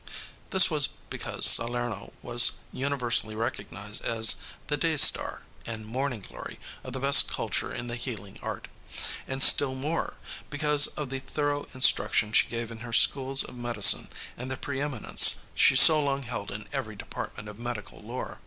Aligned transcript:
"This 0.49 0.71
was 0.71 0.87
because 1.11 1.45
Salerno 1.45 2.11
was 2.23 2.53
universally 2.73 3.35
recognized 3.35 4.03
as 4.03 4.37
the 4.65 4.75
"day 4.75 4.97
star" 4.97 5.45
and 5.63 5.85
"morning 5.85 6.21
glory" 6.21 6.59
of 6.83 6.93
the 6.93 6.99
best 6.99 7.29
culture 7.29 7.71
in 7.71 7.85
the 7.85 7.97
healing 7.97 8.39
art, 8.41 8.67
and, 9.27 9.43
still 9.43 9.75
more, 9.75 10.15
because 10.49 10.87
of 10.87 11.09
the 11.11 11.19
thorough 11.19 11.67
instruction 11.75 12.33
she 12.33 12.47
gave 12.47 12.71
in 12.71 12.79
her 12.79 12.93
schools 12.93 13.43
of 13.43 13.53
medicine 13.55 14.07
and 14.39 14.49
the 14.49 14.57
preëminence 14.57 15.35
she 15.53 15.75
so 15.75 16.01
long 16.03 16.23
held 16.23 16.49
in 16.49 16.65
every 16.73 16.95
department 16.95 17.47
of 17.47 17.59
medical 17.59 18.01
lore. 18.01 18.39